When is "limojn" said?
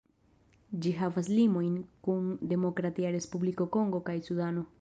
1.33-1.77